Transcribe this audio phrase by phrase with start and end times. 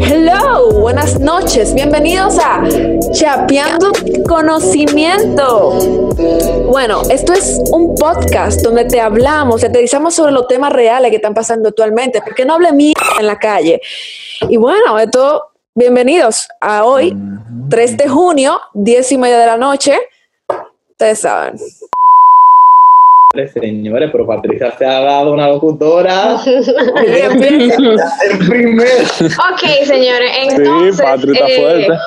[0.00, 2.62] Hello, buenas noches, bienvenidos a
[3.12, 3.92] Chapeando
[4.28, 5.78] Conocimiento.
[6.70, 11.16] Bueno, esto es un podcast donde te hablamos, te aterrizamos sobre los temas reales que
[11.16, 13.80] están pasando actualmente, porque no hable mí en la calle.
[14.42, 17.16] Y bueno, esto, bienvenidos a hoy,
[17.70, 19.98] 3 de junio, 10 y media de la noche.
[20.90, 21.56] Ustedes saben.
[23.52, 26.38] Señores, pero Patricia se ha dado una locutora.
[26.46, 27.38] El
[28.48, 29.02] primer.
[29.22, 31.98] Ok, señores, entonces, sí, Patri está eh, fuerte.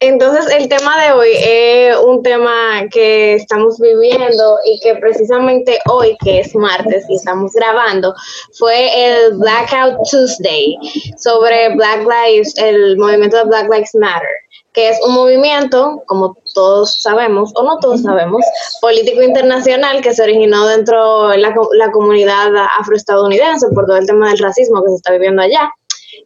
[0.00, 6.16] entonces el tema de hoy es un tema que estamos viviendo y que precisamente hoy,
[6.24, 8.14] que es martes y estamos grabando,
[8.58, 10.76] fue el Blackout Tuesday
[11.18, 14.28] sobre Black Lives, el movimiento de Black Lives Matter
[14.72, 18.44] que es un movimiento, como todos sabemos, o no todos sabemos,
[18.80, 24.28] político internacional que se originó dentro de la, la comunidad afroestadounidense por todo el tema
[24.28, 25.72] del racismo que se está viviendo allá.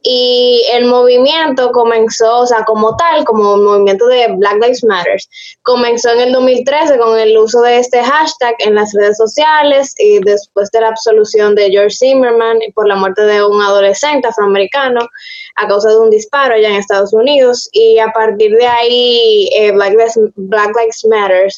[0.03, 5.19] Y el movimiento comenzó, o sea, como tal, como un movimiento de Black Lives Matter,
[5.63, 10.21] comenzó en el 2013 con el uso de este hashtag en las redes sociales y
[10.21, 15.01] después de la absolución de George Zimmerman por la muerte de un adolescente afroamericano
[15.57, 17.69] a causa de un disparo allá en Estados Unidos.
[17.73, 21.49] Y a partir de ahí eh, Black, Lives, Black Lives Matter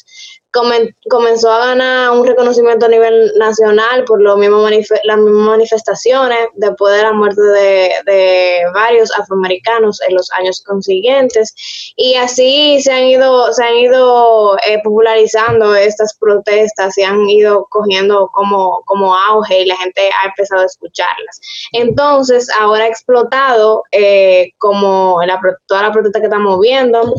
[0.51, 4.75] comen- comenzó a ganar un reconocimiento a nivel nacional por las mismas
[5.11, 11.53] manifestaciones después de la muerte de, varios afroamericanos en los años consiguientes.
[11.95, 17.65] Y así se han ido se han ido eh, popularizando estas protestas y han ido
[17.69, 21.41] cogiendo como, como auge y la gente ha empezado a escucharlas.
[21.71, 27.13] Entonces ahora ha explotado eh, como la, toda la protesta que estamos viendo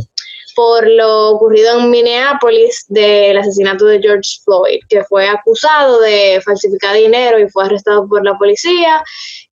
[0.60, 6.94] por lo ocurrido en Minneapolis del asesinato de George Floyd, que fue acusado de falsificar
[6.94, 9.02] dinero y fue arrestado por la policía.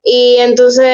[0.03, 0.85] Y entonces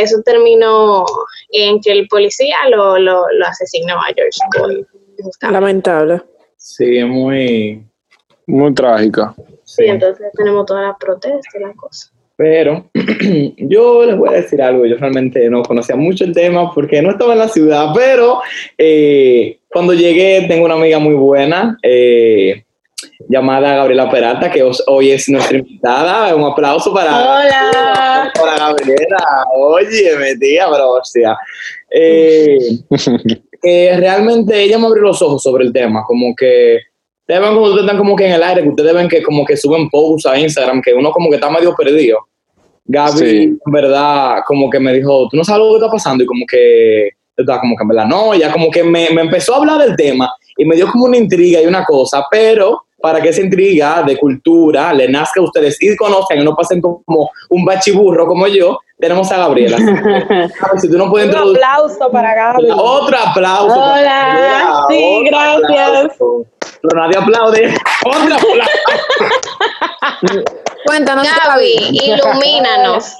[0.00, 1.04] eso terminó
[1.50, 4.84] en que el policía lo, lo, lo asesinó a George Floyd.
[5.20, 5.60] justamente.
[5.60, 6.22] Lamentable.
[6.56, 7.84] Sí, es muy.
[8.46, 9.34] Muy trágica.
[9.64, 12.14] Sí, entonces tenemos toda la protesta y la cosa.
[12.36, 12.90] Pero
[13.56, 14.86] yo les voy a decir algo.
[14.86, 17.92] Yo realmente no conocía mucho el tema porque no estaba en la ciudad.
[17.94, 18.40] Pero
[18.76, 22.64] eh, cuando llegué, tengo una amiga muy buena eh,
[23.28, 26.34] llamada Gabriela Peralta, que hoy es nuestra invitada.
[26.36, 27.10] Un aplauso para.
[27.10, 28.32] Hola.
[28.40, 29.18] Para Gabriela.
[29.56, 31.36] Oye, me tía, pero hostia.
[31.90, 32.56] Eh,
[33.62, 36.78] que realmente ella me abrió los ojos sobre el tema, como que
[37.22, 39.44] ustedes ven como ustedes están como que en el aire, que ustedes ven que como
[39.44, 42.18] que suben posts a Instagram, que uno como que está medio perdido.
[42.86, 43.34] Gaby, Sí.
[43.66, 46.44] en verdad, como que me dijo, tú no sabes lo que está pasando, y como
[46.46, 49.78] que, estaba como que en verdad, no, ella como que me, me empezó a hablar
[49.78, 53.42] del tema y me dio como una intriga y una cosa, pero para que esa
[53.42, 58.26] intriga de cultura le nazca a ustedes y conozcan y no pasen como un bachiburro
[58.26, 59.76] como yo, tenemos a Gabriela.
[60.80, 61.62] Si tú no puedes Un introducir...
[61.62, 62.68] aplauso para Gaby.
[62.72, 63.74] Otro aplauso.
[63.78, 64.26] Hola.
[64.26, 65.88] Gabriela, Sí, otro gracias.
[65.90, 66.46] aplauso.
[66.82, 67.74] Pero nadie aplaude.
[68.06, 68.70] Otro aplauso.
[70.86, 73.14] Cuéntanos, Gaby, ilumínanos.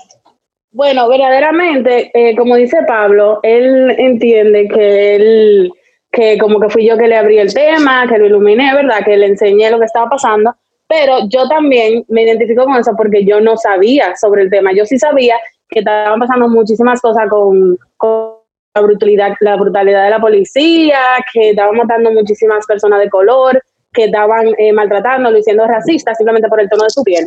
[0.75, 5.73] Bueno, verdaderamente, eh, como dice Pablo, él entiende que él,
[6.11, 9.05] que como que fui yo que le abrí el tema, que lo iluminé, ¿verdad?
[9.05, 10.53] Que le enseñé lo que estaba pasando,
[10.89, 14.73] pero yo también me identifico con eso porque yo no sabía sobre el tema.
[14.73, 15.37] Yo sí sabía
[15.69, 18.33] que estaban pasando muchísimas cosas con, con
[18.75, 20.99] la brutalidad, la brutalidad de la policía,
[21.33, 23.63] que estaban matando muchísimas personas de color,
[23.95, 27.25] que estaban eh, maltratándolo y siendo racistas simplemente por el tono de su piel.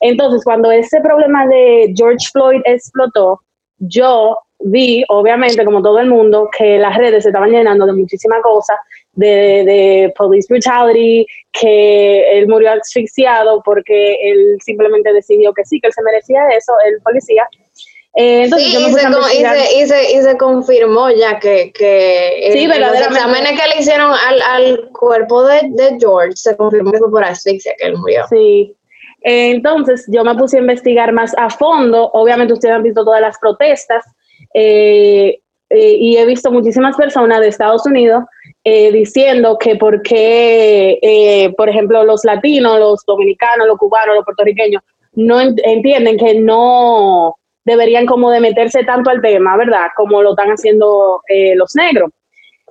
[0.00, 3.40] Entonces, cuando ese problema de George Floyd explotó,
[3.78, 8.42] yo vi, obviamente, como todo el mundo, que las redes se estaban llenando de muchísimas
[8.42, 8.76] cosas,
[9.12, 15.88] de, de police brutality, que él murió asfixiado porque él simplemente decidió que sí, que
[15.88, 17.48] él se merecía eso, el policía.
[18.18, 21.10] Eh, entonces Sí, yo me y se, a y, se, y, se, y se confirmó
[21.10, 25.98] ya que, que Sí, en los exámenes que le hicieron al, al cuerpo de, de
[26.00, 28.24] George se confirmó que fue por asfixia que él murió.
[28.30, 28.74] Sí.
[29.22, 32.10] Eh, Entonces yo me puse a investigar más a fondo.
[32.14, 34.04] Obviamente ustedes han visto todas las protestas
[34.54, 35.38] eh,
[35.68, 38.24] eh, y he visto muchísimas personas de Estados Unidos
[38.64, 45.40] diciendo que por qué, por ejemplo, los latinos, los dominicanos, los cubanos, los puertorriqueños no
[45.40, 47.36] en- entienden que no
[47.66, 49.88] deberían como de meterse tanto al tema, ¿verdad?
[49.96, 52.10] Como lo están haciendo eh, los negros.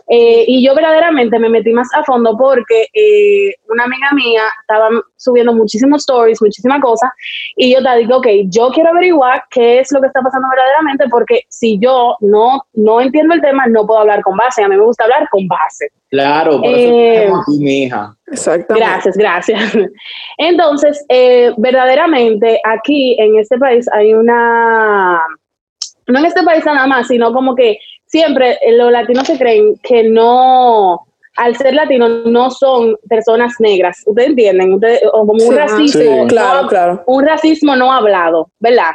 [0.08, 4.90] Eh, y yo verdaderamente me metí más a fondo porque eh, una amiga mía estaba
[5.16, 7.10] subiendo muchísimos stories, muchísimas cosas,
[7.56, 11.06] y yo te digo, ok, yo quiero averiguar qué es lo que está pasando verdaderamente,
[11.10, 14.64] porque si yo no, no entiendo el tema, no puedo hablar con base.
[14.64, 15.90] A mí me gusta hablar con base.
[16.10, 18.16] Claro, por eso Eh, estamos aquí, mi hija.
[18.28, 18.88] Exactamente.
[18.88, 19.78] Gracias, gracias.
[20.38, 25.20] Entonces, eh, verdaderamente aquí en este país hay una,
[26.08, 27.80] no en este país nada más, sino como que
[28.20, 34.04] siempre eh, los latinos se creen que no, al ser latinos no son personas negras.
[34.06, 34.74] ¿Ustedes entienden?
[34.76, 35.50] Ustedes, o como un Sí.
[35.56, 36.10] racismo, Sí.
[36.10, 37.04] no Claro, claro.
[37.08, 38.92] un racismo no hablado, ¿verdad?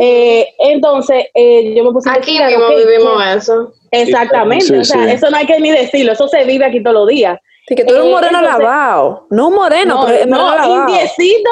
[0.00, 3.72] Eh, entonces, eh, yo me puse a Aquí investigar, mismo ok, vivimos ¿qué- eso.
[3.90, 5.10] Exactamente, Sí, o sea, sí.
[5.10, 7.38] eso no hay que ni decirlo, eso se vive aquí todos los días.
[7.68, 9.26] Sí, que tú eres un eh, moreno entonces- lavado.
[9.30, 10.88] No un moreno, No, pero es moreno no, lavado.
[10.88, 11.50] indiecito,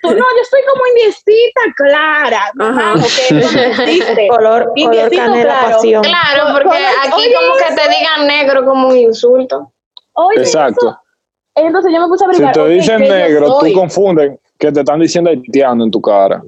[0.00, 2.94] tú, no, yo soy como indiecita clara, Ajá.
[2.94, 3.02] no.
[4.36, 5.72] Color, color canela claro.
[5.76, 6.02] pasión.
[6.04, 9.72] Claro, porque aquí oye, como que te digan negro como un insulto.
[10.12, 10.86] Oye, Exacto.
[10.88, 11.00] eso-
[11.56, 12.54] entonces yo me puse a Si averiguar.
[12.54, 16.00] te ok, dicen ¿qué yo negro, tú confunden que te están diciendo haitiano en tu
[16.00, 16.42] cara.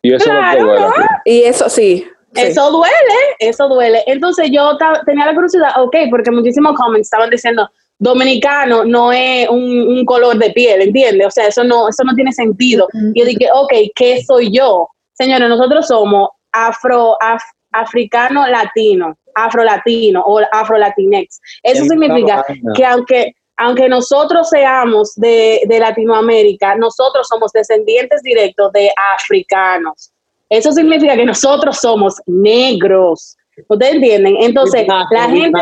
[0.00, 0.86] Y eso Claro, es lo que duele.
[0.98, 1.04] ¿no?
[1.24, 2.06] Y eso sí.
[2.34, 2.40] sí.
[2.42, 4.04] Eso duele, eso duele.
[4.06, 4.76] Entonces yo
[5.06, 7.68] tenía la curiosidad, ok, porque muchísimos comments estaban diciendo,
[7.98, 11.26] dominicano no es un, un color de piel, ¿entiendes?
[11.26, 12.88] O sea, eso no, eso no tiene sentido.
[13.14, 14.88] Y yo dije, ok, ¿qué soy yo?
[15.12, 17.40] Señores, nosotros somos afro, af-
[17.72, 21.40] africano latino, afro latino o afro latinex.
[21.62, 22.44] Eso significa
[22.74, 30.10] que aunque aunque nosotros seamos de, de Latinoamérica, nosotros somos descendientes directos de africanos.
[30.48, 33.36] Eso significa que nosotros somos negros.
[33.68, 34.34] ¿Ustedes entienden?
[34.40, 35.52] Entonces, la gente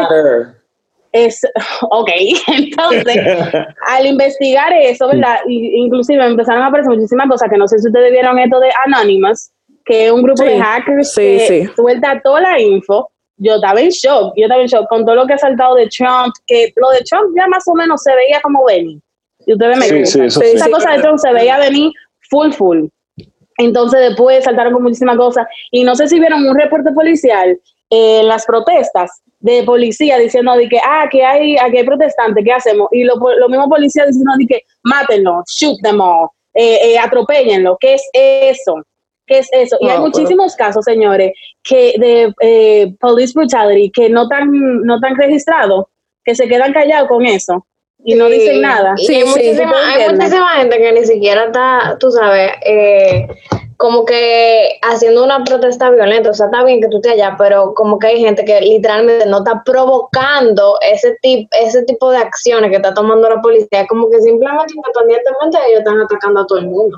[1.13, 1.41] es,
[1.91, 2.11] ok,
[2.49, 3.17] entonces,
[3.89, 5.37] al investigar eso, ¿verdad?
[5.47, 9.51] Inclusive empezaron a aparecer muchísimas cosas que no sé si ustedes vieron esto de Anonymous,
[9.85, 11.73] que es un grupo Sí, de hackers sí, que sí.
[11.77, 13.11] suelta toda la info.
[13.39, 15.89] Yo estaba en shock, yo estaba en shock con todo lo que ha saltado de
[15.89, 19.01] Trump, que lo de Trump ya más o menos se veía como venir.
[19.45, 20.07] Y ustedes me Sí, creen.
[20.07, 20.57] sí, eso Sí, sí.
[20.57, 21.91] Esa cosa de Trump se veía venir
[22.31, 22.85] full, full.
[23.59, 25.47] Entonces después saltaron con muchísimas cosas.
[25.73, 27.59] Y no sé si vieron un reporte policial
[27.91, 32.45] eh, en las protestas de policía diciendo de que, ah, que hay, aquí hay protestantes,
[32.45, 32.89] ¿qué hacemos?
[32.93, 37.77] Y lo, lo mismo policía diciendo de que, mátenlo, shoot them all, eh, eh, atropéllenlo.
[37.81, 38.75] ¿Qué es eso?
[39.27, 39.77] ¿Qué es eso?
[39.81, 41.33] Y hay pero- muchísimos casos, señores,
[41.65, 44.49] que de eh, police brutality que no están,
[44.85, 45.87] no están registrados,
[46.25, 47.67] que se quedan callados con eso
[48.05, 48.97] y no Sí, dicen nada.
[48.97, 53.27] Sí, hay, sí, muchísima, ¿tú hay muchísima gente que ni siquiera está, tú sabes, eh,
[53.77, 56.31] como que haciendo una protesta violenta.
[56.31, 59.27] O sea, está bien que tú estés allá, pero como que hay gente que literalmente
[59.27, 63.87] no está provocando ese, tip, ese tipo de acciones que está tomando la policía.
[63.87, 66.97] Como que simplemente, independientemente, ellos están atacando a todo el mundo.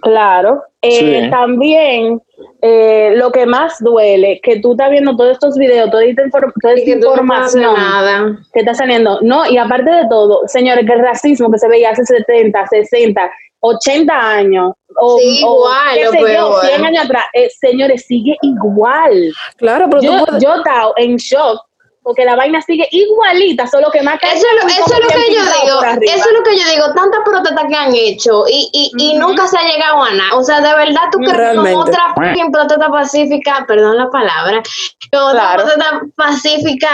[0.00, 0.62] Claro.
[0.84, 1.30] Eh, Sí.
[1.30, 2.20] También
[2.62, 6.52] eh, lo que más duele, que tú estás viendo todos estos videos, toda esta, inform-
[6.60, 8.38] toda esta no información nada.
[8.52, 9.18] que está saliendo.
[9.22, 13.30] No, y aparte de todo, señores, que el racismo que se veía hace 70, 60,
[13.60, 16.66] 80 años, o, Sí, o igual, qué sé yo, peor.
[16.66, 19.32] 100 años atrás, eh, señores, sigue igual.
[19.56, 20.42] Claro, pero Yo, tú puedes.
[20.44, 21.60] yo estaba en shock
[22.04, 25.34] porque la vaina sigue igualita, solo que más Eso, es lo- eso es lo que
[25.34, 28.92] yo digo, eso es lo que yo digo, tantas protestas que han hecho y, y,
[28.98, 30.36] y nunca se ha llegado a nada.
[30.36, 34.62] O sea, de verdad tú crees con otra protesta pacífica, perdón la palabra,
[35.10, 35.64] que otra Claro.
[35.64, 36.90] protesta pacífica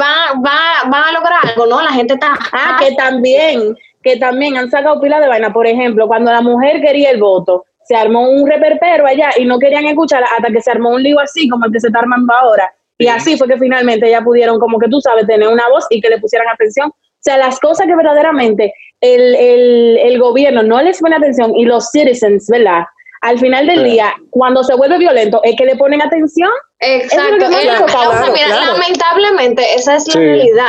[0.00, 1.82] va, va, van a lograr algo, ¿no?
[1.82, 2.32] La gente está...
[2.52, 5.52] Ah, que también, que también han sacado pila de vaina.
[5.52, 9.58] Por ejemplo, cuando la mujer quería el voto, se armó un reperpero allá y no
[9.58, 12.32] querían escuchar hasta que se armó un lío así como el que se está armando
[12.34, 12.72] ahora.
[12.98, 16.00] Y así fue que finalmente ya pudieron, como que tú sabes, tener una voz y
[16.00, 16.88] que le pusieran atención.
[16.90, 21.64] O sea, las cosas que verdaderamente el, el, el gobierno no les pone atención y
[21.64, 22.82] los citizens, ¿verdad?
[23.20, 26.50] Al final del día, cuando se vuelve violento, es que le ponen atención.
[26.80, 27.46] Exacto.
[27.46, 28.72] Es chocado, o sea, claro, mira, claro.
[28.74, 30.18] lamentablemente esa es la Sí.
[30.20, 30.68] realidad.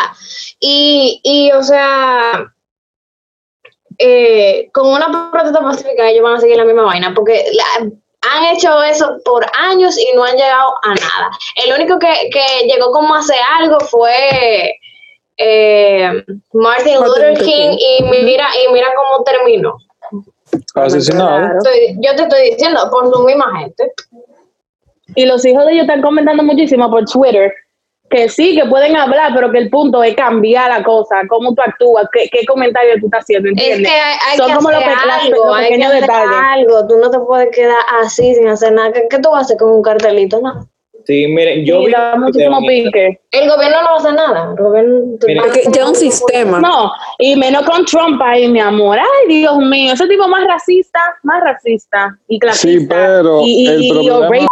[0.60, 2.52] Y, y, o sea,
[3.98, 7.90] eh, con una protesta pacífica ellos van a seguir la misma vaina, porque la-
[8.22, 11.30] han hecho eso por años y no han llegado a nada.
[11.66, 14.76] El único que, que llegó como a hacer algo fue
[15.38, 16.12] eh,
[16.52, 17.78] Martin Martin Luther Luther King King.
[17.80, 19.78] y mira, y mira cómo terminó.
[20.76, 21.58] Asesinado.
[21.58, 23.92] Estoy- yo te estoy diciendo, por su misma gente.
[25.16, 27.54] Y los hijos de ellos están comentando muchísimo por Twitter
[28.10, 31.62] que sí, que pueden hablar, pero que el punto es cambiar la cosa, cómo tú
[31.62, 33.92] actúas, qué, qué comentario tú estás haciendo, Es ¿entiendes?
[33.92, 36.38] que hay, hay Son que como los pe- algo, los hay que hacer detalles.
[36.54, 36.88] algo.
[36.88, 38.92] Tú no te puedes quedar así sin hacer nada.
[38.92, 40.42] ¿Qué, qué tú vas a hacer con un cartelito?
[40.42, 40.68] No.
[41.06, 43.20] Sí, miren, yo Sí, da muchísimo pique.
[43.32, 44.54] El gobierno no va a hacer nada.
[44.56, 45.18] El gobierno,
[45.54, 46.60] que ya un sistema.
[46.60, 49.00] No, y menos con Trump ahí, mi amor.
[49.00, 52.80] Ay, Dios mío, ese tipo más racista, más racista y clasista.
[52.80, 54.49] Sí, pero y, y- el y problema- racist.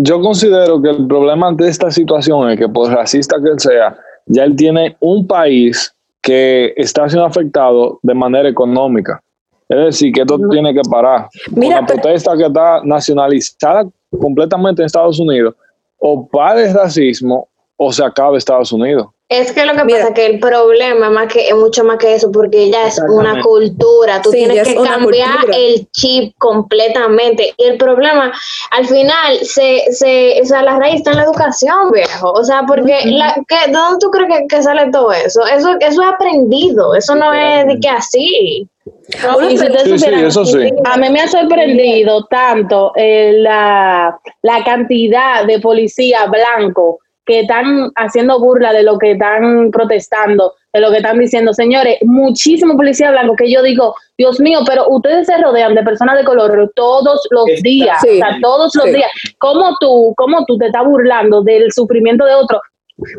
[0.00, 3.96] Yo considero que el problema de esta situación es que por racista que él sea,
[4.26, 9.20] ya él tiene un país que está siendo afectado de manera económica.
[9.68, 11.28] Es decir, que esto tiene que parar.
[11.50, 13.88] Mira, Una pero- protesta que está nacionalizada
[14.20, 15.54] completamente en Estados Unidos,
[15.98, 19.08] o para el racismo o se acaba Estados Unidos.
[19.30, 19.98] Es que lo que Mira.
[19.98, 22.98] pasa es que el problema más que, es mucho más que eso, porque ya es
[23.10, 24.22] una cultura.
[24.22, 25.56] Tú Sí, tienes es que cambiar cultura.
[25.58, 27.52] el chip completamente.
[27.58, 28.32] Y el problema,
[28.70, 32.32] al final, se, se, o sea, la raíz está en la educación, viejo.
[32.32, 35.44] O sea, porque, la, ¿qué- ¿de dónde tú crees que, que sale todo eso?
[35.46, 36.94] Eso eso es aprendido.
[36.94, 38.66] Eso no es de que así.
[39.10, 39.58] Si Sí,
[39.98, 40.70] sí, eso sí.
[40.84, 46.96] A mí me ha sorprendido tanto eh, la, la cantidad de policías blancos
[47.28, 51.52] que están haciendo burla de lo que están protestando, de lo que están diciendo.
[51.52, 56.16] Señores, muchísimos policías blancos que yo digo, Dios mío, pero ustedes se rodean de personas
[56.18, 58.08] de color todos los días, Sí.
[58.12, 58.92] o sea, todos los Sí.
[58.94, 59.10] días.
[59.38, 62.60] ¿Cómo tú, cómo tú te estás burlando del sufrimiento de otro?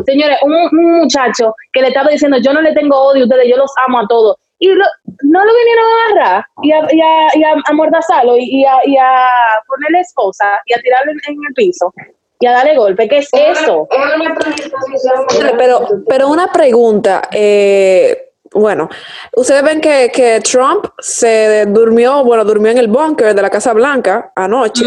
[0.05, 3.47] Señores, un, un muchacho que le estaba diciendo, yo no le tengo odio a ustedes,
[3.47, 4.35] yo los amo a todos.
[4.57, 4.83] Y lo-
[5.23, 8.65] no lo vinieron a agarrar y a, y a, y a, a amordazarlo y, y
[8.65, 9.29] a, y a
[9.67, 11.93] ponerle esposa y a tirarlo en, en el piso
[12.39, 13.07] y a darle golpe.
[13.07, 13.87] ¿Qué es eso?
[15.57, 18.89] Pero, pero, una pregunta, eh, bueno,
[19.35, 23.73] ustedes ven que, que Trump se durmió, bueno, durmió en el búnker de la Casa
[23.73, 24.85] Blanca anoche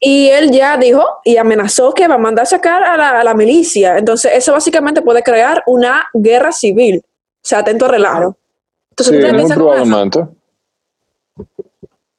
[0.00, 3.34] y él ya dijo y amenazó que va a mandar sacar a la, a la
[3.34, 3.96] milicia.
[3.96, 7.02] Entonces, eso básicamente puede crear una guerra civil.
[7.04, 8.36] O sea, atento a relajo.
[8.90, 10.26] Entonces, Sí, ¿ustedes muy probablemente.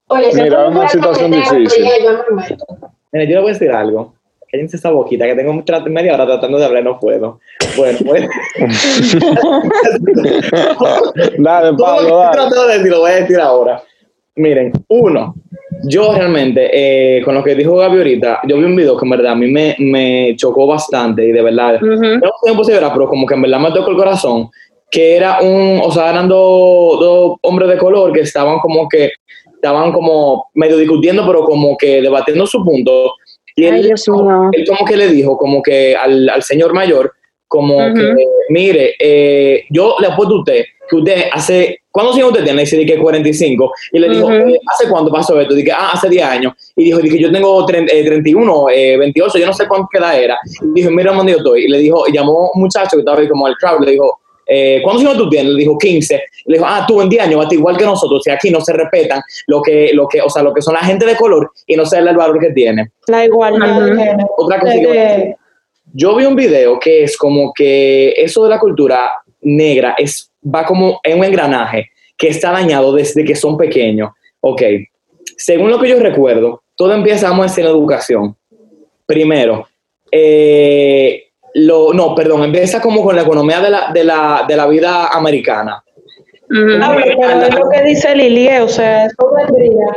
[0.08, 1.86] Oye, si Mira, una situación difícil.
[3.12, 4.16] Mira, yo le voy a decir algo.
[4.52, 5.54] Cállense esa boquita, que tengo
[5.90, 7.40] media hora tratando de hablar, no puedo.
[7.78, 8.28] Bueno, pues.
[11.38, 12.32] Dale, Todo lo Pablo, dale.
[12.32, 13.84] tratando de decir, lo voy a decir ahora.
[14.36, 15.36] Miren, uno,
[15.84, 19.10] yo realmente, eh, con lo que dijo Gaby ahorita, yo vi un video que en
[19.12, 22.20] verdad a mí me, me chocó bastante y de verdad, Ujú.
[22.56, 24.50] no sé verá, pero como que en verdad me tocó el corazón,
[24.90, 29.12] que era un, o sea, eran dos, dos hombres de color que estaban como que,
[29.54, 33.14] estaban como medio discutiendo, pero como que debatiendo su punto.
[33.60, 34.50] Y Ay, él, Dios mío.
[34.54, 37.14] él como que le dijo, como que al, al señor mayor,
[37.48, 38.16] como que,
[38.50, 42.62] mire, eh, yo le apuesto a usted que usted hace, ¿cuántos años usted tiene?
[42.62, 43.72] Y dice que 45.
[43.92, 45.54] Y le dijo, eh, ¿hace cuánto pasó esto?
[45.54, 46.54] Dije, ah, hace 10 años.
[46.76, 50.20] Y dijo, dije, yo tengo 30, eh, 31, eh, 28, yo no sé cuánto edad
[50.20, 50.38] era.
[50.62, 51.66] Y dijo, mira dónde yo estoy.
[51.66, 54.20] Y le dijo, y llamó un muchacho que estaba ahí como el crowd, le dijo,
[54.52, 55.54] eh, ¿cuántos años tú tienes?
[55.54, 56.24] Le dijo 15.
[56.46, 58.24] Le dijo, ah, tú en 10 años, vas a estar igual que nosotros.
[58.24, 60.80] Si aquí no se respetan lo que, lo que, o sea, lo que son la
[60.80, 62.92] gente de color y no se da el valor que tiene.
[63.08, 64.18] La igualdad.
[64.38, 65.36] Otra cosa que.
[65.92, 70.64] Yo vi un video que es como que eso de la cultura negra es, va
[70.64, 74.12] como en un engranaje que está dañado desde que son pequeños.
[74.42, 74.62] Ok,
[75.36, 78.36] según lo que yo recuerdo, todo empieza, vamos a decir, en la educación.
[79.06, 79.68] Primero,
[80.12, 84.68] eh, lo, no, perdón, empieza como con la economía de la, de la, de la
[84.68, 85.84] vida americana.
[86.50, 86.80] Ujú.
[86.82, 89.88] Ah, pero es lo que dice Lilie, o sea, eso vendría.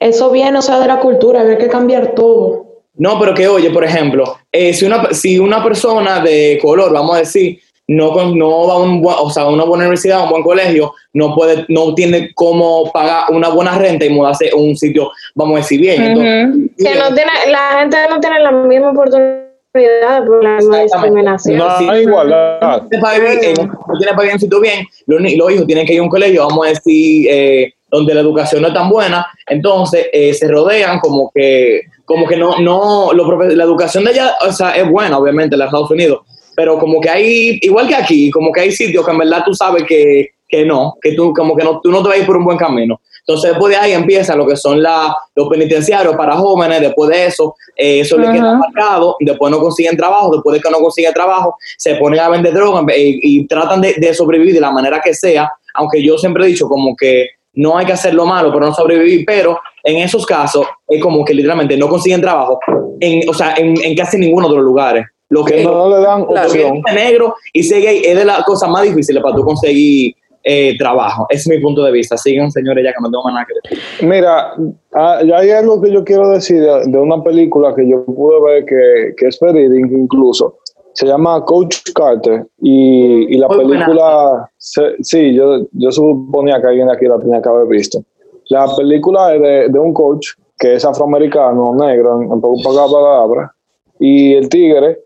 [0.00, 2.66] Eso viene, o sea, de la cultura, había que cambiar todo.
[2.96, 7.14] No, pero que oye, por ejemplo, eh, si, una, si una persona de color, vamos
[7.16, 10.18] a decir, no, con- no va a un buen- o sea, a una buena universidad,
[10.20, 14.50] a un buen colegio, no puede, no tiene cómo pagar una buena renta y mudarse
[14.50, 16.02] a un sitio, vamos a decir bien.
[16.02, 16.70] Entonces, Ujú.
[16.76, 19.42] Que no tiene, la gente no tiene la misma oportunidad
[19.72, 21.56] por la misma discriminación.
[21.58, 22.82] No hay igualdad.
[22.90, 25.66] tiene para vivir en- no tiene para vivir en un sitio bien, los, los hijos
[25.66, 28.74] tienen que ir a un colegio, vamos a decir, eh, donde la educación no es
[28.74, 34.04] tan buena, entonces eh, se rodean como que, como que no, no, lo la educación
[34.04, 36.20] de allá, o sea, es buena, obviamente, en los Estados Unidos,
[36.54, 39.54] pero como que hay, igual que aquí, como que hay sitios que en verdad tú
[39.54, 42.26] sabes que, que no, que tú como que no, tú no te vas a ir
[42.26, 43.00] por un buen camino.
[43.26, 47.26] Entonces después de ahí empieza lo que son la, los penitenciarios para jóvenes, después de
[47.26, 51.12] eso, eh, eso le queda marcado, después no consiguen trabajo, después de que no consiguen
[51.12, 55.00] trabajo, se ponen a vender droga y, y tratan de, de sobrevivir de la manera
[55.00, 58.50] que sea, aunque yo siempre he dicho como que no hay que hacer lo malo,
[58.52, 62.58] pero no sobrevivir, pero en esos casos es como que literalmente no consiguen trabajo,
[62.98, 65.06] en, o sea, en, en casi ninguno de los lugares.
[65.28, 66.46] Lo que No, no le dan Claro.
[66.48, 66.82] opción.
[66.86, 70.14] es negro y ser gay es de las cosas más difíciles para tú conseguir
[70.44, 71.26] eh, trabajo.
[71.28, 72.16] Es mi punto de vista.
[72.16, 74.08] Sigan, señores, ya que no tengo más nada que decir.
[74.08, 74.54] Mira,
[74.94, 78.40] ah, ya hay algo que yo quiero decir de, de una película que yo pude
[78.40, 80.58] ver que, que es verídica incluso.
[80.94, 86.66] Se llama Coach Carter y, y la Muy película, se- sí, yo, yo suponía que
[86.66, 88.02] alguien de aquí la tenía que haber visto.
[88.50, 90.26] La película es de, de un coach
[90.58, 93.50] que es afroamericano, negro, en, pocas palabras,
[93.98, 94.98] y el tigre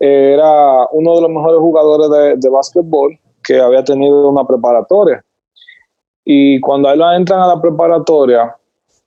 [0.00, 3.16] era uno de los mejores jugadores de, de básquetbol
[3.50, 5.24] que había tenido una preparatoria.
[6.24, 8.54] Y cuando a él entran a la preparatoria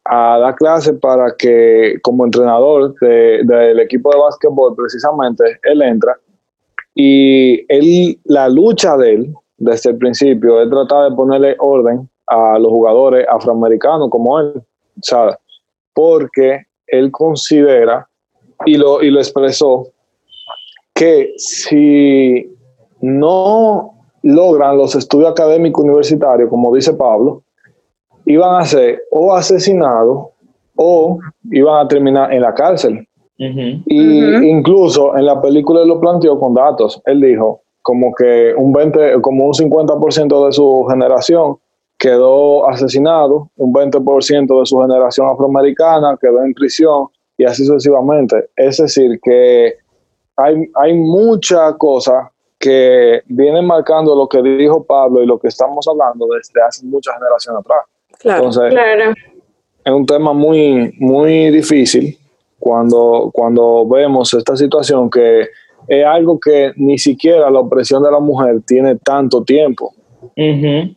[0.04, 6.18] a dar clase para que, como entrenador de- del equipo de básquetbol, precisamente, él entra,
[6.96, 12.60] Y él, la lucha de él, desde el principio, es tratar de ponerle orden a
[12.60, 14.62] los jugadores afroamericanos como él,
[15.02, 15.36] ¿sabes?
[15.96, 18.08] Porque él considera,
[18.66, 19.88] y lo, y lo expresó,
[20.94, 22.48] que si
[23.02, 23.93] no
[24.24, 27.44] logran los estudios académicos universitarios, como dice Pablo,
[28.26, 30.30] iban a ser o asesinados
[30.76, 31.20] o
[31.52, 33.08] iban a terminar en la cárcel.
[33.38, 37.02] Y incluso en la película él lo planteó con datos.
[37.06, 41.58] Él dijo como que un 20, como un 50% de su generación
[41.98, 48.50] quedó asesinado, un 20% de su generación afroamericana quedó en prisión y así sucesivamente.
[48.56, 49.74] Es decir, que
[50.38, 52.30] hay, hay muchas cosas
[52.64, 57.14] que vienen marcando lo que dijo Pablo y lo que estamos hablando desde hace muchas
[57.16, 57.86] generaciones atrás.
[58.24, 59.14] Entonces, Claro.
[59.84, 62.18] es un tema muy, muy difícil
[62.60, 65.50] cuando, cuando vemos esta situación que
[65.90, 69.94] es algo que ni siquiera la opresión de la mujer tiene tanto tiempo.
[70.22, 70.96] Ujú.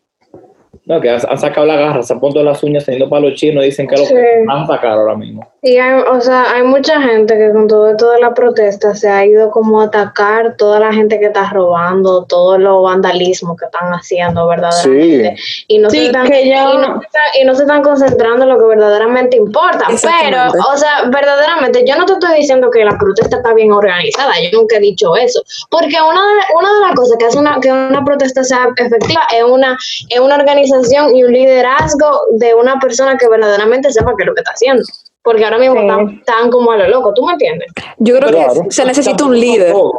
[0.85, 3.35] No, que han han sacado la garra, se han puesto las uñas teniendo para los
[3.35, 5.43] chinos y dicen que lo que van a sacar ahora mismo.
[5.69, 9.09] Y hay, o sea, hay mucha gente que con todo esto de la protesta se
[9.09, 13.65] ha ido como a atacar toda la gente que está robando, todo los vandalismo que
[13.65, 15.35] están haciendo verdaderamente.
[15.67, 17.83] Y no, Sí, se están, que yo- y, no, se están- y no se están
[17.83, 19.87] concentrando en lo que verdaderamente importa.
[20.23, 20.39] Pero,
[20.73, 24.57] o sea, verdaderamente, yo no te estoy diciendo que la protesta está bien organizada, yo
[24.57, 25.43] nunca he dicho eso.
[25.69, 29.23] Porque una de, una de las cosas que hace una, que una protesta sea efectiva
[29.37, 29.77] es una,
[30.11, 34.35] es una organización y un liderazgo de una persona que verdaderamente sepa qué es lo
[34.35, 34.85] que está haciendo.
[35.27, 35.81] Porque ahora mismo Sí.
[35.89, 37.67] están, están como a lo loco, ¿tú me entiendes?
[37.99, 39.73] Yo creo que se necesita Tampoco un son líder.
[39.73, 39.93] todos,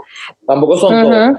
[0.48, 1.10] Tampoco son Ujú.
[1.12, 1.38] todos.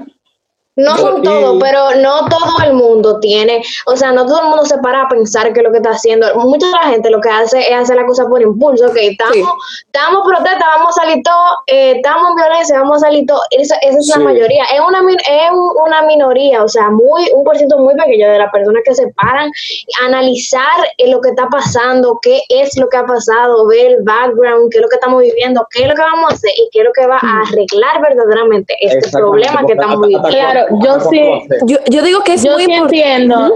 [0.83, 4.65] No son todos, pero no todo el mundo tiene, o sea, no todo el mundo
[4.65, 6.27] se para a pensar qué es lo que está haciendo.
[6.35, 9.33] Mucha de la gente lo que hace es hacer la cosa por impulso, ok, estamos,
[9.35, 9.43] Sí.
[9.85, 13.41] estamos protesta, vamos a salir todos, eh, estamos en violencia, vamos a salir todos.
[13.51, 14.11] Esa, esa es Sí.
[14.17, 17.77] la mayoría, es una, min- es un- una minoría, o sea, muy un por ciento
[17.77, 19.51] muy pequeño de las personas que se paran
[20.01, 20.63] a analizar
[20.97, 24.77] eh, lo que está pasando, qué es lo que ha pasado, ver el background, qué
[24.77, 26.85] es lo que estamos viviendo, qué es lo que vamos a hacer y qué es
[26.85, 30.29] lo que va a arreglar verdaderamente este problema que estamos viviendo.
[30.29, 31.39] Claro, yo sí-.
[31.67, 32.97] Yo, yo digo que es yo muy sí importante.
[32.97, 33.55] entiendo,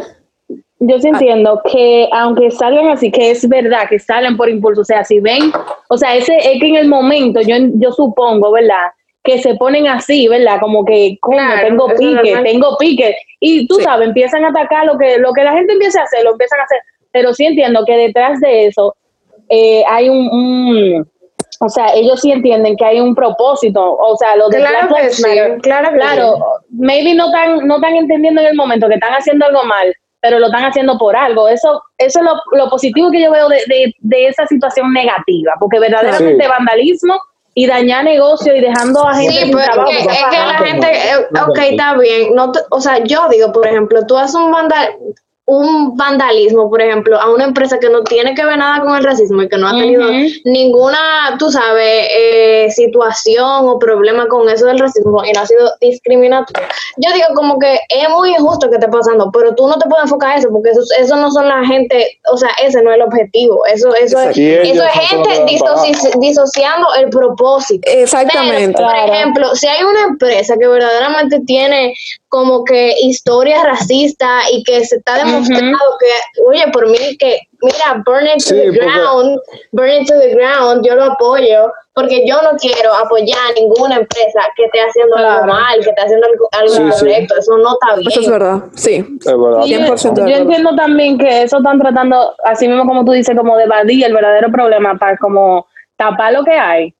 [0.79, 4.85] yo sí entiendo que aunque salgan así, que es verdad que salen por impulso, o
[4.85, 5.51] sea, si ven,
[5.89, 8.91] o sea, ese es que en el momento, yo, yo supongo, ¿verdad?
[9.23, 10.57] Que se ponen así, ¿verdad?
[10.59, 13.15] Como que, coño, Claro, tengo pique, tengo pique.
[13.39, 13.83] Y tú Sí.
[13.83, 16.59] sabes, empiezan a atacar lo que, lo que la gente empieza a hacer, lo empiezan
[16.59, 16.79] a hacer.
[17.11, 18.95] Pero sí entiendo que detrás de eso
[19.49, 21.09] eh, hay un, un-
[21.59, 24.89] o sea, ellos sí entienden que hay un propósito, o sea, lo de Claro Black
[24.89, 26.75] que Lives sí, Matter, claro que claro, sí.
[26.79, 30.39] maybe no están, no están entendiendo en el momento que están haciendo algo mal, pero
[30.39, 31.49] lo están haciendo por algo.
[31.49, 35.53] Eso, eso es lo, lo positivo que yo veo de, de- de esa situación negativa,
[35.59, 36.49] porque verdaderamente Sí.
[36.49, 37.19] vandalismo
[37.55, 39.91] y dañar negocio y dejando a gente Sí, sin pero trabajo.
[39.91, 40.65] es que, pues, es que la ajá.
[40.65, 42.35] gente, eh, ok, está bien.
[42.35, 44.95] No te- o sea, yo digo, por ejemplo, tú haces un vandal
[45.45, 49.03] un vandalismo, por ejemplo, a una empresa que no tiene que ver nada con el
[49.03, 50.05] racismo y que no ha tenido
[50.45, 55.69] ninguna, tú sabes, eh, situación o problema con eso del racismo y no ha sido
[55.81, 56.65] discriminatorio.
[56.97, 60.03] Yo digo como que es muy injusto que esté pasando, pero tú no te puedes
[60.05, 62.95] enfocar en eso porque eso, eso no son la gente, o sea, ese no es
[62.97, 63.65] el objetivo.
[63.65, 67.89] Eso, eso es, eso es gente disoci- disociando el propósito.
[67.91, 68.73] Exactamente.
[68.77, 69.13] Pero, por Claro.
[69.13, 71.93] ejemplo, si hay una empresa que verdaderamente tiene
[72.29, 78.01] como que historias racistas y que se está demostrado que, oye, por mí que, mira,
[78.05, 79.39] burn it to Sí, the porque- ground,
[79.71, 83.95] burn it to the ground, yo lo apoyo, porque yo no quiero apoyar a ninguna
[83.97, 87.05] empresa que esté haciendo algo mal, que esté haciendo algo, algo Sí, sí.
[87.05, 88.11] incorrecto, eso no está bien.
[88.11, 88.63] Eso es verdad.
[88.75, 89.05] Sí.
[89.19, 89.63] Es verdad.
[89.63, 90.41] Sí, yo- 100% de yo acuerdo.
[90.51, 94.13] entiendo también que eso están tratando, así mismo como tú dices, como de evadir el
[94.13, 95.67] verdadero problema para como
[95.97, 96.93] tapar lo que hay.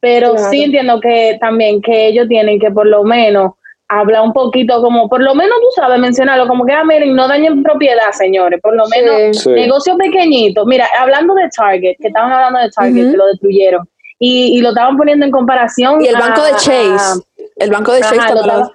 [0.00, 0.48] Pero Claro.
[0.50, 3.52] sí entiendo que también que ellos tienen que por lo menos
[3.98, 7.26] hablar un poquito, como por lo menos tú sabes mencionarlo, como que, ah, miren, no
[7.26, 9.50] dañen propiedad, señores, por lo menos Sí.
[9.50, 10.64] negocio pequeñito.
[10.64, 14.68] Mira, hablando de Target, que estaban hablando de Target, que lo destruyeron, y, y lo
[14.70, 16.00] estaban poniendo en comparación.
[16.02, 17.20] Y el banco de a- Chase.
[17.56, 18.70] El banco de Chase ajá, lo estaba-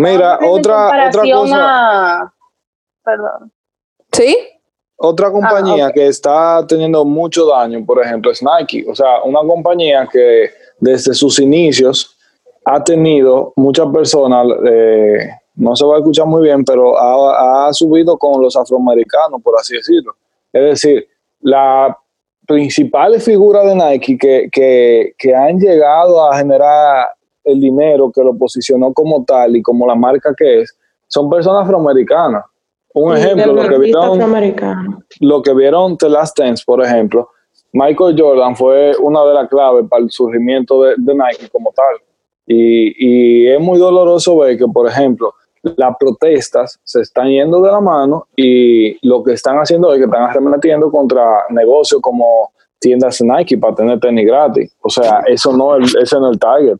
[0.00, 1.56] Mira, otra- otra cosa.
[2.22, 2.32] a-
[3.04, 3.52] Perdón.
[4.12, 4.36] ¿Sí?
[4.96, 5.94] Otra compañía ok.
[5.94, 8.84] que está teniendo mucho daño, por ejemplo, es Nike.
[8.90, 10.50] O sea, una compañía que
[10.80, 12.17] desde sus inicios
[12.70, 17.72] ha tenido muchas personas, eh, no se va a escuchar muy bien, pero ha, ha
[17.72, 20.12] subido con los afroamericanos, por así decirlo.
[20.52, 21.08] Es decir,
[21.40, 21.96] la
[22.46, 27.08] principales figuras de Nike que, que, que han llegado a generar
[27.44, 30.76] el dinero que lo posicionó como tal y como la marca que es,
[31.08, 32.44] son personas afroamericanas.
[32.94, 34.18] Un Sí, ejemplo, lo que vieron
[35.20, 37.28] lo que vieron The Last Dance, por ejemplo,
[37.72, 42.07] Michael Jordan fue una de las claves para el surgimiento de, de Nike como tal.
[42.50, 42.94] Y,
[43.44, 45.34] y es muy doloroso ver que, por ejemplo,
[45.76, 50.04] las protestas se están yendo de la mano y lo que están haciendo es que
[50.06, 54.74] están arremetiendo contra negocios como tiendas Nike para tener tenis gratis.
[54.82, 56.76] O sea, eso no es, ese no es el target.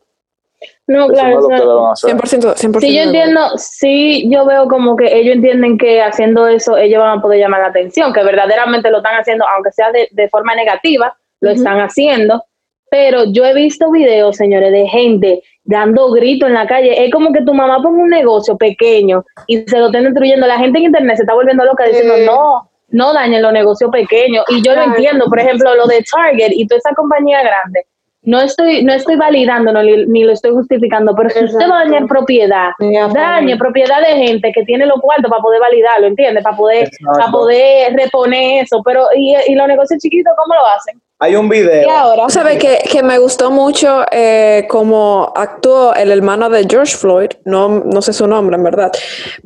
[0.87, 1.29] No, Eso claro.
[1.29, 2.09] no es lo que eso- deben hacer.
[2.49, 2.79] 100%, 100%.
[2.79, 7.19] Sí, yo entiendo, sí, yo veo como que ellos entienden que haciendo eso ellos van
[7.19, 10.55] a poder llamar la atención, que verdaderamente lo están haciendo, aunque sea de, de forma
[10.55, 12.43] negativa, lo están haciendo.
[12.91, 17.05] Pero yo he visto videos, señores, de gente dando gritos en la calle.
[17.05, 20.47] Es como que tu mamá ponga un negocio pequeño y se lo estén destruyendo.
[20.47, 22.25] La gente en internet se está volviendo loca diciendo, Sí.
[22.25, 24.43] no, no dañen los negocios pequeños.
[24.49, 27.85] Y yo lo entiendo, por ejemplo, lo de Target y toda esa compañía grande.
[28.23, 31.81] No estoy, no estoy validando no, ni, ni lo estoy justificando, pero si usted va
[31.81, 32.15] a dañar Exacto.
[32.15, 32.71] propiedad,
[33.13, 36.43] dañe propiedad de gente que tiene los cuartos para poder validarlo, ¿entiendes?
[36.43, 37.13] Para poder, Exacto.
[37.13, 38.81] para poder reponer eso.
[38.83, 40.99] Pero, ¿y, y los negocios chiquitos cómo lo hacen?
[41.21, 41.85] Hay un video.
[41.85, 46.95] Y ahora, sabes que, que me gustó mucho eh, cómo actuó el hermano de George
[46.95, 48.89] Floyd, no, no sé su nombre en verdad,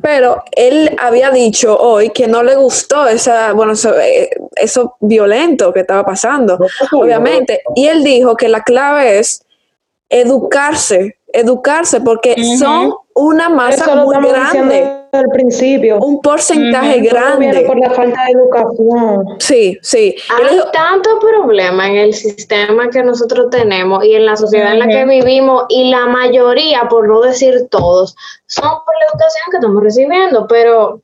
[0.00, 5.72] pero él había dicho hoy que no le gustó esa, bueno, eso, eh, eso violento
[5.72, 6.66] que estaba pasando, No
[7.00, 7.72] obviamente, ¿no?
[7.74, 9.44] y él dijo que la clave es
[10.08, 15.98] educarse, educarse, porque son una masa muy grande, diciendo el principio.
[15.98, 17.64] un porcentaje grande.
[17.66, 19.24] por la falta de educación.
[19.38, 20.14] Sí, sí.
[20.30, 24.78] Hay dijo- tanto problema en el sistema que nosotros tenemos y en la sociedad en
[24.80, 28.14] la que vivimos y la mayoría, por no decir todos,
[28.46, 31.00] son por la educación que estamos recibiendo, pero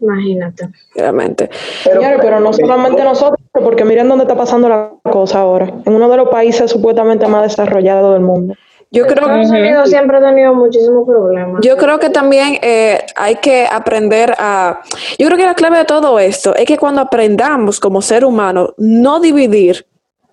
[0.00, 0.68] imagínate.
[0.94, 1.50] realmente.
[1.82, 5.72] Señores, pero no solamente nosotros, porque miren dónde está pasando la cosa ahora.
[5.84, 8.54] En uno de los países supuestamente más desarrollados del mundo.
[8.94, 11.60] Yo creo Estados Unidos siempre ha tenido muchísimos problemas.
[11.62, 14.80] Yo creo que también eh, hay que aprender a...
[15.18, 18.74] Yo creo que la clave de todo esto es que cuando aprendamos como ser humano
[18.78, 19.86] no dividir,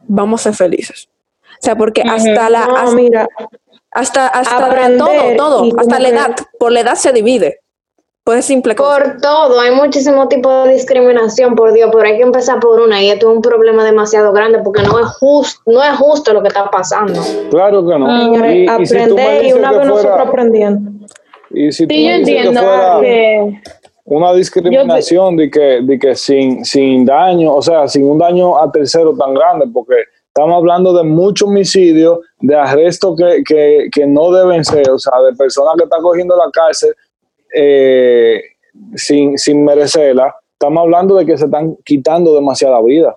[0.04, 1.10] vamos a ser felices.
[1.44, 2.68] O sea, porque hasta la...
[2.68, 3.28] No, hasta, mira,
[3.92, 7.62] hasta, hasta todo, todo, hasta la edad, por la edad se divide.
[8.24, 9.00] Pues simple cosa.
[9.00, 13.02] Por todo, hay muchísimo tipo de discriminación, por Dios, pero hay que empezar por una
[13.02, 16.44] y esto es un problema demasiado grande porque no es justo, no es justo lo
[16.44, 17.20] que está pasando.
[17.50, 18.06] Claro que no.
[18.08, 20.92] señores, Y, y si tú me aprender y una vez nosotros aprendiendo.
[21.50, 23.62] y si tú sí, yo que entiendo fuera que...
[24.06, 28.72] una discriminación de que, de que sin, sin daño, o sea, sin un daño a
[28.72, 29.96] tercero tan grande, porque
[30.28, 35.20] estamos hablando de muchos homicidios, de arrestos que, que, que no deben ser, o sea,
[35.22, 36.94] de personas que están cogiendo la cárcel
[37.54, 38.42] eh,
[38.96, 40.36] sin, sin merecerla.
[40.54, 43.16] Estamos hablando de que se están quitando demasiada vida.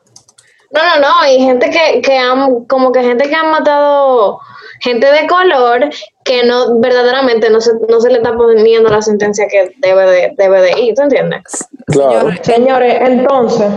[0.71, 4.41] No, no, no, y gente que, que han, como que gente que han matado
[4.81, 5.91] gente de color
[6.25, 10.35] que no, verdaderamente no se, no se le está poniendo la sentencia que debe de,
[10.37, 11.43] debe de ir, ¿tú entiendes?
[11.87, 12.31] Claro.
[12.31, 13.73] Señores, Señores, entonces,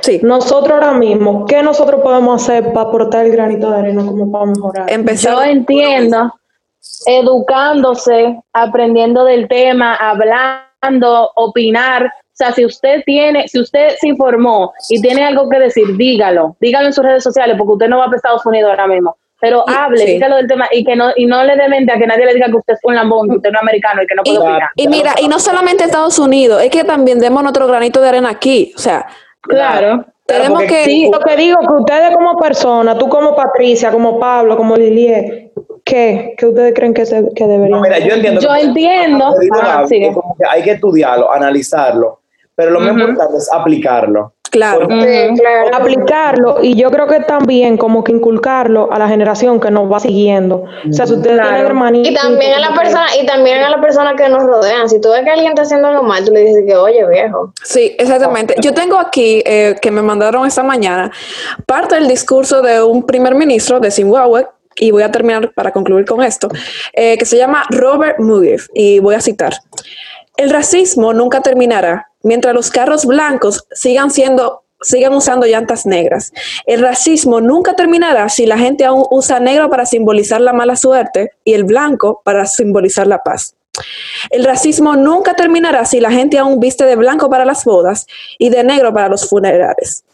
[0.00, 4.30] sí, nosotros ahora mismo, ¿qué nosotros podemos hacer para aportar el granito de arena como
[4.30, 4.92] para mejorar?
[4.92, 5.34] empezar...
[5.34, 6.32] Yo entiendo,
[7.06, 12.06] educándose, aprendiendo del tema, hablando, opinar.
[12.06, 16.56] O sea, si usted tiene, si usted se informó y tiene algo que decir, dígalo,
[16.60, 19.16] dígalo en sus redes sociales, porque usted no va para Estados Unidos ahora mismo.
[19.40, 20.12] Pero Y- hable, sí.
[20.12, 22.34] dígalo del tema y que no, y no le dé mente a que nadie le
[22.34, 24.36] diga que usted es un lambón, que usted no es americano y que no puede
[24.36, 24.68] Y, opinar.
[24.76, 28.30] y mira, y no solamente Estados Unidos, es que también demos nuestro granito de arena
[28.30, 28.72] aquí.
[28.76, 29.06] O sea,
[29.42, 30.04] Claro.
[30.26, 30.84] tenemos porque que...
[30.84, 35.50] Sí, lo que digo que ustedes como personas, tú como Patricia, como Pablo, como Lilie,
[35.84, 36.34] ¿qué?
[36.36, 38.40] ¿Qué ustedes creen que, se, que deberían No, mira, yo entiendo.
[38.40, 39.34] Yo entiendo.
[39.62, 42.20] Ah, que como que hay que estudiarlo, analizarlo,
[42.54, 44.32] pero lo más importante es aplicarlo.
[44.50, 44.80] Claro.
[44.86, 45.76] Porque- Sí, claro.
[45.78, 49.98] aplicarlo y yo creo que también como que inculcarlo a la generación que nos va
[49.98, 50.64] siguiendo.
[50.86, 51.48] O sea, si ustedes Claro.
[51.48, 52.10] tienen hermanitos...
[52.12, 54.90] Y también a la persona, y también a la persona que nos rodean.
[54.90, 57.54] Si tú ves que alguien está haciendo algo mal, tú le dices que, oye, viejo.
[57.64, 58.54] Sí, exactamente.
[58.60, 61.10] Yo tengo aquí, eh, que me mandaron esta mañana,
[61.66, 66.04] parte del discurso de un primer ministro de Zimbabue, y voy a terminar para concluir
[66.04, 66.48] con esto,
[66.92, 69.54] eh, que se llama Robert Mugabe, y voy a citar.
[70.36, 76.32] El racismo nunca terminará mientras los carros blancos sigan siendo sigan usando llantas negras.
[76.66, 81.30] El racismo nunca terminará si la gente aún usa negro para simbolizar la mala suerte
[81.44, 83.54] y el blanco para simbolizar la paz.
[84.30, 88.06] El racismo nunca terminará si la gente aún viste de blanco para las bodas
[88.38, 90.04] y de negro para los funerales.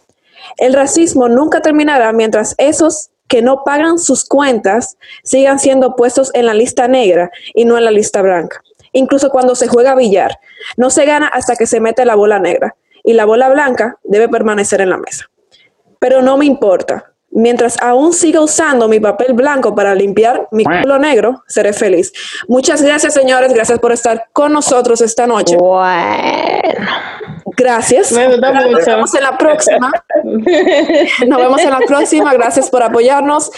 [0.57, 6.47] El racismo nunca terminará mientras esos que no pagan sus cuentas sigan siendo puestos en
[6.47, 8.63] la lista negra y no en la lista blanca.
[8.93, 10.39] Incluso cuando se juega billar,
[10.77, 14.29] no se gana hasta que se mete la bola negra y la bola blanca debe
[14.29, 15.31] permanecer en la mesa.
[15.99, 17.13] Pero no me importa.
[17.31, 22.13] Mientras aún siga usando mi papel blanco para limpiar mi culo negro, seré feliz.
[22.49, 23.53] Muchas gracias, señores.
[23.53, 25.57] Gracias por estar con nosotros esta noche.
[25.57, 26.89] Bueno.
[27.59, 28.13] Gracias.
[28.13, 28.87] Me gusta Nos mucho.
[28.87, 29.93] vemos en la próxima.
[31.27, 32.33] Nos vemos en la próxima.
[32.35, 33.51] Gracias por apoyarnos.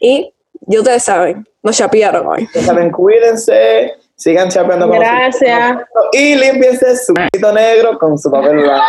[0.00, 0.32] Y
[0.66, 2.48] Ya ustedes saben, nos chapearon hoy.
[2.54, 5.78] Ya saben, cuídense, sigan chapeando con Gracias.
[6.12, 8.84] y limpiense su pito negro con su papel blanco.